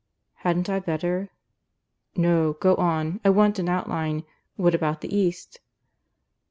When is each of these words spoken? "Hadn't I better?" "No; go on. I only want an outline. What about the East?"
"Hadn't 0.37 0.67
I 0.67 0.79
better?" 0.79 1.29
"No; 2.15 2.53
go 2.53 2.73
on. 2.77 3.21
I 3.23 3.27
only 3.27 3.37
want 3.37 3.59
an 3.59 3.69
outline. 3.69 4.23
What 4.55 4.73
about 4.73 5.01
the 5.01 5.15
East?" 5.15 5.59